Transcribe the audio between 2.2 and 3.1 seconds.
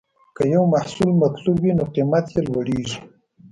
یې لوړېږي.